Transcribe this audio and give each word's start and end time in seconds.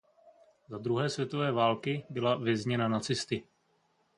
Za 0.69 0.77
druhé 0.77 1.09
světové 1.09 1.51
války 1.51 2.05
byla 2.09 2.35
vězněna 2.35 2.87
nacisty. 2.87 3.43